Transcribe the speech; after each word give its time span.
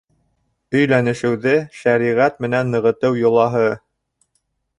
Өйләнешеүҙе 0.77 1.53
шәриғәт 1.81 2.41
менән 2.47 2.73
нығытыу 2.77 3.21
йолаһы. 3.21 3.63